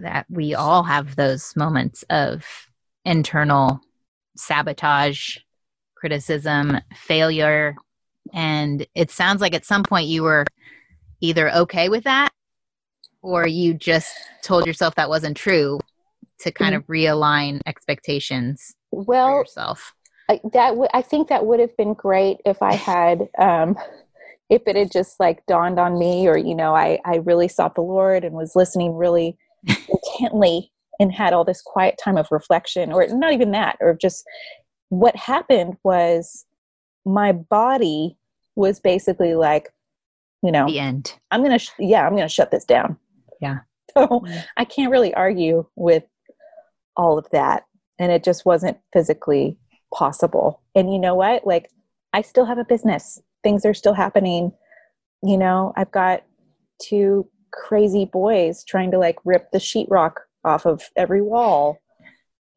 [0.00, 2.44] that we all have those moments of
[3.04, 3.80] internal
[4.36, 5.38] sabotage,
[5.96, 7.76] criticism, failure.
[8.32, 10.44] And it sounds like at some point you were
[11.20, 12.30] either okay with that
[13.22, 15.78] or you just told yourself that wasn't true
[16.40, 19.94] to kind of realign expectations well, yourself.
[20.28, 23.76] I, that w- I think that would have been great if I had, um,
[24.50, 27.74] if it had just like dawned on me, or you know, I I really sought
[27.74, 32.92] the Lord and was listening really intently and had all this quiet time of reflection
[32.92, 34.24] or not even that or just
[34.90, 36.44] what happened was
[37.04, 38.16] my body
[38.54, 39.70] was basically like
[40.42, 42.96] you know the end i'm gonna sh- yeah i'm gonna shut this down
[43.40, 43.58] yeah
[43.96, 44.44] so mm.
[44.56, 46.04] i can't really argue with
[47.00, 47.64] all of that
[47.98, 49.58] and it just wasn't physically
[49.92, 51.70] possible and you know what like
[52.12, 54.52] i still have a business things are still happening
[55.22, 56.22] you know i've got
[56.80, 60.12] two crazy boys trying to like rip the sheetrock
[60.44, 61.78] off of every wall.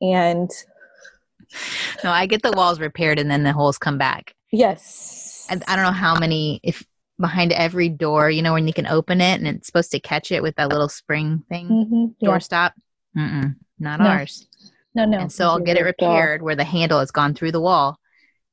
[0.02, 0.50] And
[2.04, 4.34] no, I get the walls repaired and then the holes come back.
[4.52, 5.48] Yes.
[5.50, 6.86] I, I don't know how many, if
[7.20, 10.32] behind every door, you know, when you can open it and it's supposed to catch
[10.32, 12.30] it with that little spring thing, mm-hmm, yeah.
[12.30, 12.72] doorstop.
[13.18, 14.08] Mm-mm, not no.
[14.08, 14.48] ours.
[14.96, 15.20] No, no.
[15.20, 18.00] And so I'll get it repaired where the handle has gone through the wall.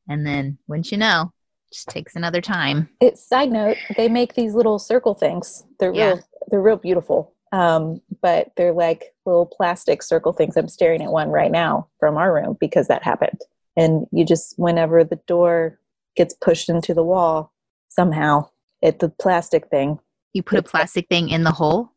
[0.09, 1.33] And then, wouldn't you know,
[1.73, 2.89] just takes another time.
[3.01, 5.65] It, side note, they make these little circle things.
[5.79, 6.07] They're yeah.
[6.07, 6.21] real.
[6.49, 7.35] They're real beautiful.
[7.53, 10.57] Um, but they're like little plastic circle things.
[10.57, 13.41] I'm staring at one right now from our room because that happened.
[13.77, 15.79] And you just, whenever the door
[16.17, 17.53] gets pushed into the wall,
[17.89, 18.49] somehow
[18.83, 19.99] it the plastic thing.
[20.33, 21.93] You put a plastic thing in the hole?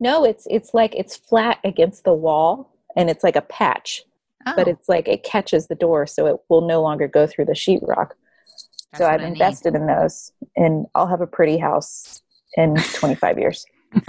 [0.00, 4.02] No, it's it's like it's flat against the wall and it's like a patch.
[4.46, 4.52] Oh.
[4.56, 7.52] But it's like it catches the door so it will no longer go through the
[7.52, 8.10] sheetrock.
[8.96, 12.22] so I've invested in those and I'll have a pretty house
[12.56, 13.64] in 25 years.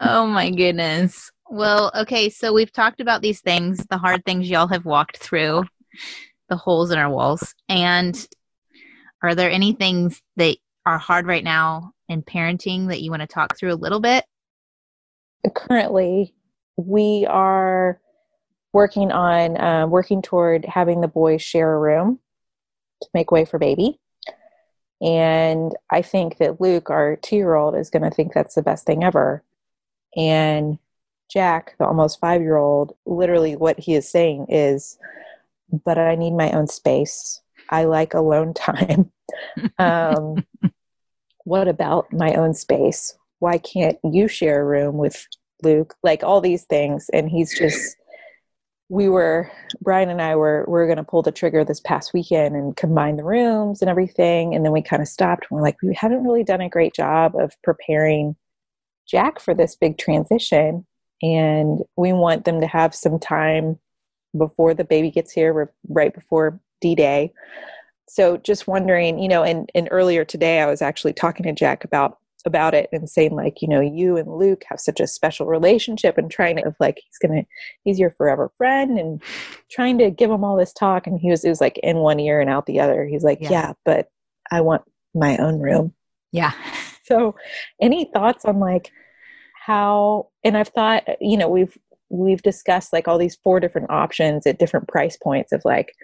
[0.00, 1.30] oh my goodness.
[1.50, 5.64] Well, okay, so we've talked about these things, the hard things y'all have walked through,
[6.48, 7.54] the holes in our walls.
[7.68, 8.26] And
[9.22, 13.26] are there any things that are hard right now in parenting that you want to
[13.26, 14.24] talk through a little bit?
[15.54, 16.33] Currently,
[16.76, 18.00] we are
[18.72, 22.18] working on uh, working toward having the boys share a room
[23.02, 23.98] to make way for baby.
[25.00, 28.62] And I think that Luke, our two year old, is going to think that's the
[28.62, 29.42] best thing ever.
[30.16, 30.78] And
[31.30, 34.98] Jack, the almost five year old, literally what he is saying is,
[35.84, 37.40] but I need my own space.
[37.70, 39.10] I like alone time.
[39.78, 40.44] um,
[41.44, 43.14] what about my own space?
[43.38, 45.26] Why can't you share a room with
[45.64, 45.94] Luke?
[46.02, 47.08] Like all these things.
[47.12, 47.96] And he's just,
[48.88, 49.50] we were
[49.80, 52.76] Brian and I were we are going to pull the trigger this past weekend and
[52.76, 55.46] combine the rooms and everything, and then we kind of stopped.
[55.50, 58.36] And we're like, we haven't really done a great job of preparing
[59.06, 60.86] Jack for this big transition,
[61.22, 63.78] and we want them to have some time
[64.36, 67.32] before the baby gets here, right before D Day.
[68.06, 71.84] So, just wondering, you know, and and earlier today, I was actually talking to Jack
[71.84, 75.46] about about it and saying like you know you and luke have such a special
[75.46, 77.44] relationship and trying to like he's gonna
[77.84, 79.22] he's your forever friend and
[79.70, 82.20] trying to give him all this talk and he was it was like in one
[82.20, 83.06] ear and out the other.
[83.06, 84.08] He's like yeah, yeah but
[84.50, 84.82] i want
[85.14, 85.94] my own room.
[86.32, 86.52] Yeah.
[87.06, 87.34] So
[87.82, 88.90] any thoughts on like
[89.66, 91.76] how and i've thought you know we've
[92.08, 95.94] we've discussed like all these four different options at different price points of like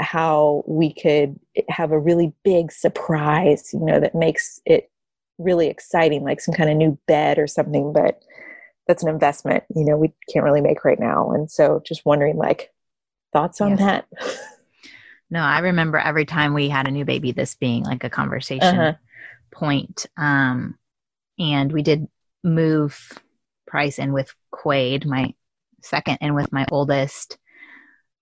[0.00, 4.90] how we could have a really big surprise you know that makes it
[5.38, 8.22] really exciting, like some kind of new bed or something, but
[8.86, 11.30] that's an investment, you know, we can't really make right now.
[11.30, 12.72] And so just wondering like
[13.32, 14.06] thoughts on that.
[15.30, 18.78] no, I remember every time we had a new baby, this being like a conversation
[18.78, 18.92] uh-huh.
[19.50, 20.06] point.
[20.16, 20.78] Um,
[21.38, 22.06] and we did
[22.42, 23.10] move
[23.66, 25.34] Price in with Quade, my
[25.82, 27.38] second and with my oldest,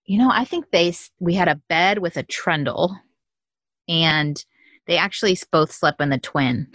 [0.04, 2.96] you know, I think they we had a bed with a trundle,
[3.88, 4.42] and
[4.86, 6.68] they actually both slept in the twin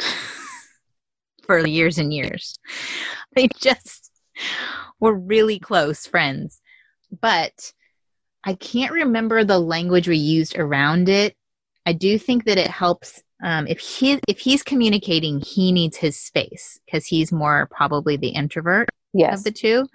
[1.43, 2.57] for years and years.
[3.35, 4.11] They just
[4.99, 6.61] were really close friends,
[7.21, 7.71] but
[8.43, 11.35] I can't remember the language we used around it.
[11.85, 16.19] I do think that it helps um, if he if he's communicating, he needs his
[16.19, 19.39] space because he's more probably the introvert Yes.
[19.39, 19.87] of the two.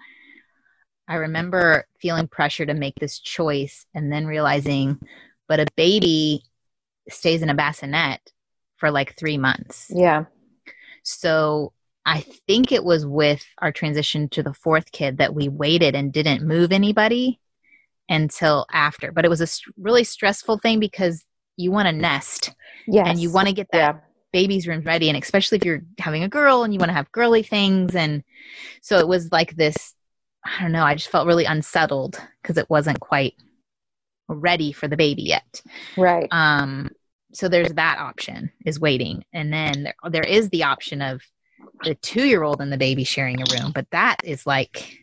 [1.08, 5.00] I remember feeling pressure to make this choice and then realizing,
[5.48, 6.44] but a baby
[7.10, 8.20] stays in a bassinet
[8.76, 9.86] for like three months.
[9.94, 10.24] yeah.
[11.04, 11.72] So
[12.04, 16.12] I think it was with our transition to the fourth kid that we waited and
[16.12, 17.40] didn't move anybody
[18.08, 19.12] until after.
[19.12, 21.24] But it was a s- really stressful thing because
[21.56, 22.52] you want to nest
[22.86, 23.06] Yes.
[23.08, 24.00] and you want to get that yeah.
[24.32, 27.12] baby's room ready and especially if you're having a girl and you want to have
[27.12, 28.24] girly things and
[28.80, 29.94] so it was like this
[30.44, 33.34] i don't know i just felt really unsettled because it wasn't quite
[34.32, 35.62] ready for the baby yet
[35.96, 36.28] Right.
[36.32, 36.90] um
[37.34, 41.22] so there's that option is waiting and then there, there is the option of
[41.84, 44.98] the two year old and the baby sharing a room but that is like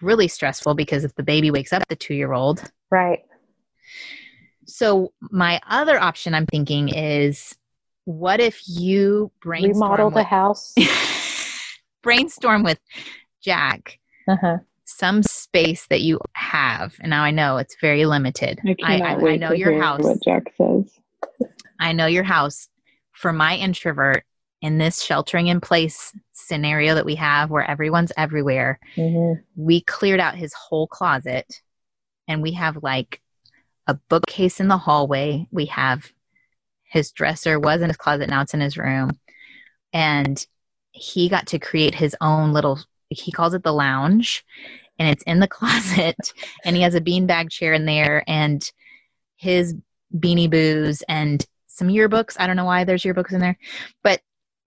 [0.00, 3.20] really stressful because if the baby wakes up the two year old right.
[4.66, 7.54] so my other option i'm thinking is
[8.04, 10.74] what if you brainstorm Remodel the with, house.
[12.02, 12.78] brainstorm with
[13.42, 14.58] jack Uh-huh.
[14.84, 16.18] some space that you
[16.50, 20.02] have and now i know it's very limited I I, I, I know your house
[20.02, 20.90] what Jack says.
[21.78, 22.68] i know your house
[23.12, 24.24] for my introvert
[24.60, 29.42] in this sheltering in place scenario that we have where everyone's everywhere Mhm.
[29.56, 31.46] we cleared out his whole closet
[32.28, 33.20] and we have like
[33.86, 35.48] a bookcase in the hallway.
[35.50, 36.12] We have
[36.84, 39.18] his dresser was in his closet, now it's in his room.
[39.92, 40.46] And
[40.92, 44.44] he got to create his own little, he calls it the lounge,
[45.00, 46.32] and it's in the closet.
[46.64, 48.70] and he has a beanbag chair in there and
[49.36, 49.74] his
[50.14, 52.36] beanie boos and some yearbooks.
[52.38, 53.56] I don't know why there's yearbooks in there.
[54.04, 54.20] But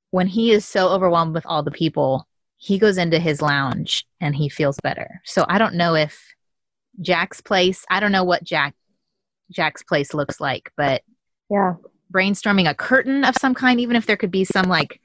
[0.10, 4.36] when he is so overwhelmed with all the people, he goes into his lounge and
[4.36, 5.22] he feels better.
[5.24, 6.20] So I don't know if
[7.00, 8.74] Jack's place, I don't know what Jack
[9.52, 11.04] Jack's place looks like, but
[11.50, 11.76] Yeah.
[12.12, 15.00] brainstorming a curtain of some kind, even if there could be some like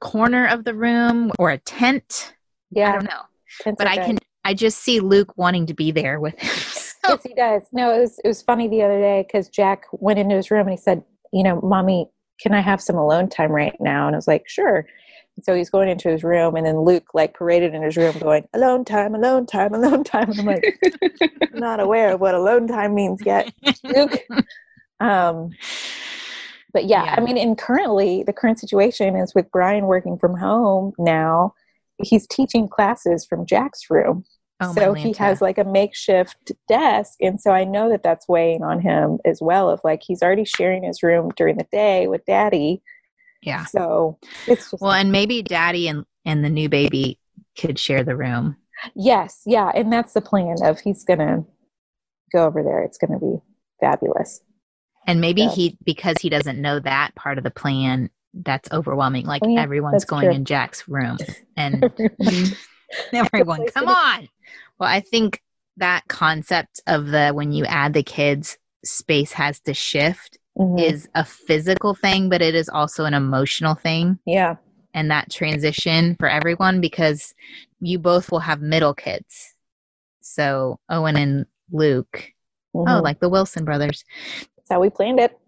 [0.00, 2.34] corner of the room or a tent.
[2.70, 2.90] Yeah.
[2.90, 3.74] I don't know.
[3.78, 6.50] But I can I just see Luke wanting to be there with him.
[7.04, 7.62] So- Yes, he does.
[7.70, 10.62] No, it was it was funny the other day because Jack went into his room
[10.62, 11.04] and he said,
[11.34, 12.08] "You know, mommy,
[12.40, 14.86] can I have some alone time right now?" And I was like, "Sure."
[15.36, 18.16] And so he's going into his room, and then Luke like paraded in his room,
[18.20, 20.80] going, "Alone time, alone time, alone time." And I'm like,
[21.52, 23.52] not aware of what alone time means yet,
[23.84, 24.18] Luke.
[25.00, 25.50] Um,
[26.72, 27.14] but yeah, Yeah.
[27.18, 31.52] I mean, and currently the current situation is with Brian working from home now.
[32.02, 34.24] He's teaching classes from Jack's room.
[34.60, 38.62] Oh, so he has like a makeshift desk and so i know that that's weighing
[38.62, 42.24] on him as well of like he's already sharing his room during the day with
[42.24, 42.80] daddy.
[43.42, 43.64] Yeah.
[43.64, 47.18] so it's just Well, and maybe Daddy and and the new baby
[47.58, 48.56] could share the room.
[48.94, 51.44] yes yeah and that's the plan of he's gonna
[52.32, 52.80] go over there.
[52.82, 53.38] It's gonna be
[53.80, 54.40] fabulous.
[55.06, 59.26] And maybe he because he doesn't know that part of the plan, that's overwhelming.
[59.26, 60.34] Like Oh, yeah, everyone's going true.
[60.34, 61.18] in Jack's room
[61.56, 61.90] and
[63.12, 64.28] everyone come on
[64.78, 65.40] well i think
[65.76, 70.80] that concept of the when you add the kids space has to shift Mhm.
[70.80, 74.56] is a physical thing but it is also an emotional thing yeah
[74.94, 77.34] and that transition for everyone because
[77.80, 79.54] you both will have middle kids
[80.20, 82.32] so owen and luke
[82.74, 83.02] oh Mhm.
[83.02, 84.04] like the wilson brothers
[84.56, 85.38] that's how we planned it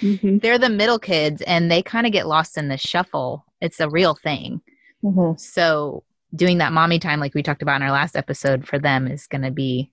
[0.00, 0.40] Mhm.
[0.40, 3.88] they're the middle kids and they kind of get lost in the shuffle it's a
[3.90, 4.60] real thing
[5.04, 5.38] Mhm.
[5.38, 9.06] So doing that mommy time, like we talked about in our last episode, for them
[9.06, 9.90] is going to be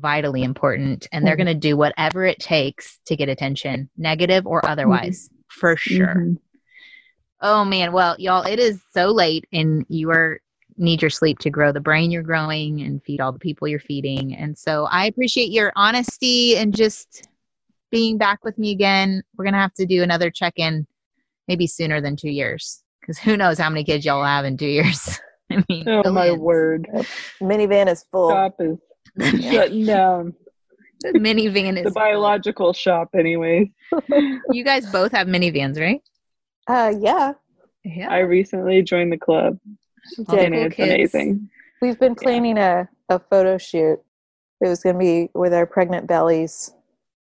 [0.00, 1.44] vitally important, and they're Mhm.
[1.44, 6.14] going to do whatever it takes to get attention, negative or otherwise, for sure.
[6.14, 6.38] Mhm.
[7.40, 10.40] Oh man, well, y'all, it is so late, and you are
[10.76, 13.80] need your sleep to grow the brain you're growing and feed all the people you're
[13.80, 14.36] feeding.
[14.36, 17.26] And so I appreciate your honesty and just
[17.90, 19.22] being back with me again.
[19.36, 20.86] We're gonna have to do another check in,
[21.46, 24.66] maybe sooner than two years, because who knows how many kids y'all have in two
[24.68, 25.18] years.
[25.50, 26.38] I mean, Oh my billions.
[26.40, 26.88] word!
[27.40, 28.78] minivan is full Shop is
[29.50, 30.34] shutting down.
[31.00, 31.92] The minivan The is full.
[31.94, 33.70] biological shop, anyway.
[34.52, 36.02] You guys both have minivans, right?
[36.66, 37.32] uh yeah
[37.84, 38.10] Yeah.
[38.10, 39.58] I recently joined the club,
[40.28, 41.14] All the and it's kids.
[41.14, 41.48] amazing.
[41.80, 43.98] we've been planning a, a photo shoot
[44.60, 46.72] it was going to be with our pregnant bellies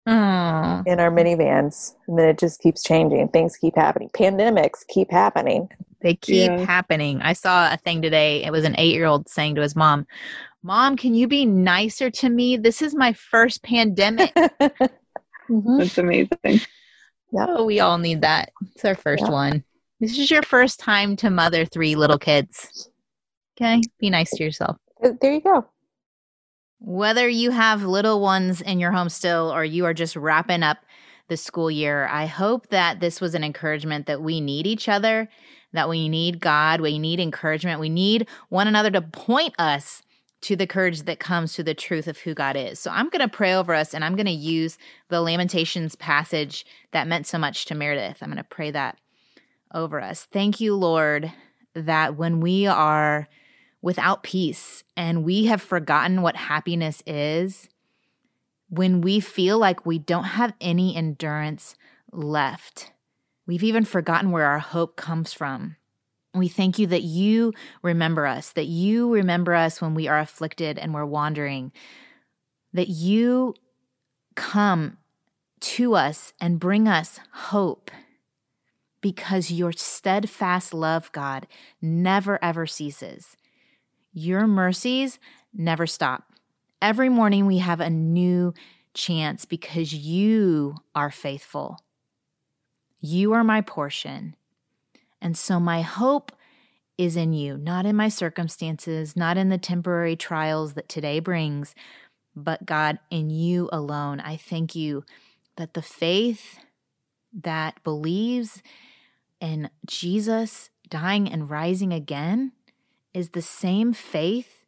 [0.05, 0.83] Aw.
[0.85, 5.69] in our minivans and then it just keeps changing things keep happening pandemics keep happening
[6.01, 6.65] They keep Yeah.
[6.65, 7.21] happening.
[7.21, 8.43] I saw a thing today.
[8.43, 10.05] It was an eight year old saying to his mom,
[10.61, 12.57] Mom, can you be nicer to me?
[12.57, 14.33] This is my first pandemic.
[15.49, 15.77] Mhm.
[15.79, 16.65] That's amazing.
[17.37, 18.51] oh, we all need that.
[18.75, 19.31] It's our first Yeah.
[19.31, 19.63] one.
[20.01, 22.89] This is your first time to mother three little kids.
[23.55, 23.81] Okay?
[23.99, 24.75] Be nice to yourself.
[25.21, 25.65] There you go.
[26.86, 30.79] Whether you have little ones in your home still or you are just wrapping up
[31.29, 35.29] the school year, I hope that this was an encouragement that we need each other,
[35.71, 40.03] that we need God, we need encouragement, we need one another to point us
[40.41, 42.81] to the courage that comes to the truth of who God is.
[42.81, 44.77] So I'm going to pray over us and I'm going to use
[45.07, 48.17] the Lamentations passage that meant so much to Meredith.
[48.21, 48.97] I'm going to pray that
[49.73, 50.27] over us.
[50.34, 51.31] Thank you, Lord,
[51.75, 53.29] that when we are
[53.84, 57.67] without peace and we have forgotten what happiness is,
[58.69, 61.75] when we feel like we don't have any endurance
[62.11, 62.91] left,
[63.45, 65.75] we've even forgotten where our hope comes from.
[66.34, 67.53] We thank you that you
[67.84, 71.73] remember us, that you remember us when we are afflicted and we're wandering,
[72.71, 73.53] that you
[74.36, 74.97] come
[75.59, 77.91] to us and bring us hope
[79.01, 81.47] because your steadfast love, God,
[81.81, 83.36] never ever ceases.
[84.14, 85.20] Your mercies
[85.53, 86.24] never stop.
[86.82, 88.53] Every morning we have a new
[88.93, 91.80] chance because you are faithful.
[93.01, 94.36] You are my portion.
[95.22, 96.32] And so my hope
[96.97, 101.74] is in you, not in my circumstances, not in the temporary trials that today brings,
[102.36, 104.20] but God, in you alone.
[104.20, 105.03] I thank you
[105.57, 106.59] that the faith
[107.34, 108.61] that believes
[109.39, 112.51] in Jesus dying and rising again
[113.14, 114.64] is the same faith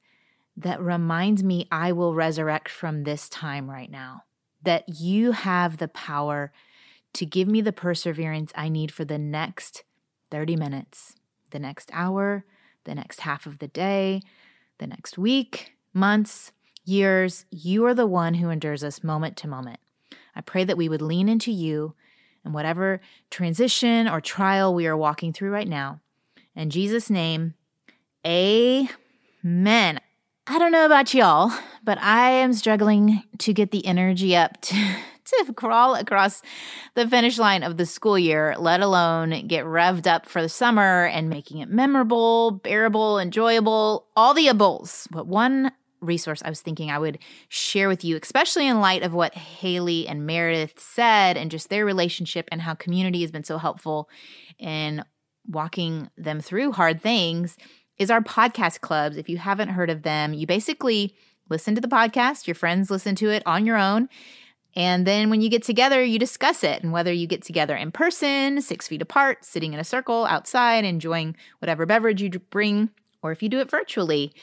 [0.57, 4.23] that reminds me I will resurrect from this time right now.
[4.63, 6.51] That you have the power
[7.13, 9.83] to give me the perseverance I need for the next
[10.31, 11.15] 30 minutes,
[11.51, 12.45] the next hour,
[12.83, 14.21] the next half of the day,
[14.79, 16.51] the next week, months,
[16.83, 17.45] years.
[17.51, 19.79] You are the one who endures us moment to moment.
[20.35, 21.95] I pray that we would lean into you
[22.45, 26.01] in whatever transition or trial we are walking through right now.
[26.55, 27.53] In Jesus' name,
[28.25, 29.99] amen.
[30.47, 31.51] I don't know about y'all,
[31.83, 34.75] but I am struggling to get the energy up to,
[35.25, 36.41] to crawl across
[36.95, 41.05] the finish line of the school year, let alone get revved up for the summer
[41.05, 45.07] and making it memorable, bearable, enjoyable, all the ables.
[45.11, 45.71] But one
[46.01, 47.19] resource I was thinking I would
[47.49, 51.85] share with you, especially in light of what Hailey and Meredith said and just their
[51.85, 54.09] relationship and how community has been so helpful
[54.59, 55.03] in
[55.47, 57.57] walking them through hard things,
[57.97, 59.17] is our podcast clubs.
[59.17, 61.15] If you haven't heard of them, you basically
[61.49, 64.09] listen to the podcast, your friends listen to it on your own.
[64.75, 66.83] And then when you get together, you discuss it.
[66.83, 70.83] And whether you get together in person, six feet apart, sitting in a circle outside,
[70.83, 72.89] enjoying whatever beverage you bring,
[73.21, 74.33] or if you do it virtually,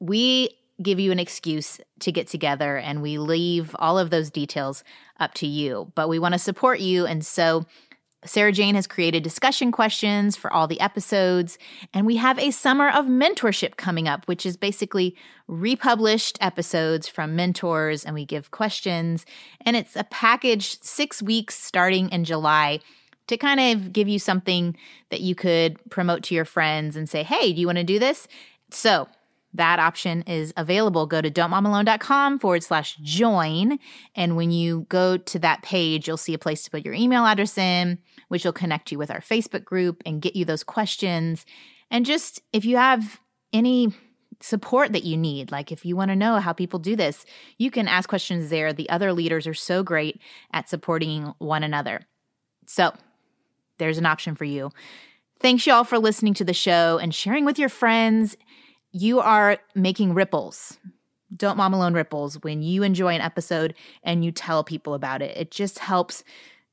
[0.00, 0.50] we
[0.82, 4.82] give you an excuse to get together and we leave all of those details
[5.20, 5.92] up to you.
[5.94, 7.06] But we want to support you.
[7.06, 7.66] And so
[8.24, 11.58] Sarah Jane has created discussion questions for all the episodes.
[11.94, 15.16] And we have a summer of mentorship coming up, which is basically
[15.48, 18.04] republished episodes from mentors.
[18.04, 19.24] And we give questions.
[19.62, 22.80] And it's a package six weeks starting in July
[23.28, 24.76] to kind of give you something
[25.10, 27.98] that you could promote to your friends and say, hey, do you want to do
[27.98, 28.28] this?
[28.70, 29.08] So
[29.54, 31.06] that option is available.
[31.06, 33.78] Go to don'tmomalone.com forward slash join.
[34.14, 37.24] And when you go to that page, you'll see a place to put your email
[37.24, 37.98] address in,
[38.30, 41.44] which will connect you with our Facebook group and get you those questions.
[41.90, 43.20] And just if you have
[43.52, 43.92] any
[44.40, 47.26] support that you need, like if you want to know how people do this,
[47.58, 48.72] you can ask questions there.
[48.72, 50.20] The other leaders are so great
[50.52, 52.06] at supporting one another.
[52.66, 52.94] So
[53.78, 54.70] there's an option for you.
[55.40, 58.36] Thanks, y'all, for listening to the show and sharing with your friends
[58.92, 60.78] you are making ripples.
[61.34, 65.36] Don't mom alone ripples when you enjoy an episode and you tell people about it.
[65.36, 66.24] It just helps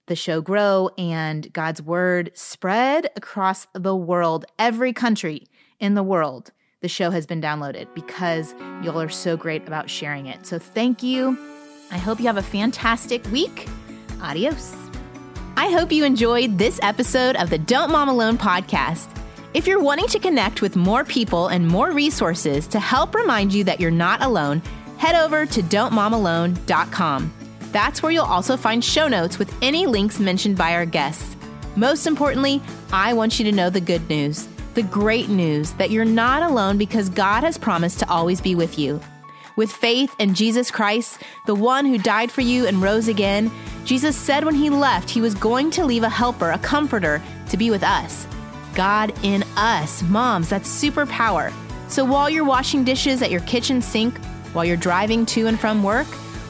[0.08, 5.48] the show grow and God's word spread across the world, every country
[5.80, 6.52] in the world.
[6.82, 8.54] The show has been downloaded because
[8.84, 10.46] y'all are so great about sharing it.
[10.46, 11.38] So thank you.
[11.92, 13.68] I hope you have a fantastic week.
[14.22, 14.76] Adios.
[15.58, 19.10] I hope you enjoyed this episode of the Don't Mom Alone podcast.
[19.54, 23.64] If you're wanting to connect with more people and more resources to help remind you
[23.64, 24.62] that you're not alone,
[24.98, 27.34] head over to don'tmomalone.com.
[27.72, 31.36] That's where you'll also find show notes with any links mentioned by our guests.
[31.76, 32.62] Most importantly,
[32.92, 36.78] I want you to know the good news, the great news that you're not alone
[36.78, 39.00] because God has promised to always be with you.
[39.56, 43.52] With faith in Jesus Christ, the one who died for you and rose again,
[43.86, 47.58] Jesus said when he left, he was going to leave a helper, a comforter, to
[47.58, 48.28] be with us.
[48.76, 50.04] God in us.
[50.04, 51.52] Moms, that's superpower.
[51.88, 54.18] So while you're washing dishes at your kitchen sink,
[54.54, 56.08] while you're driving to and from work,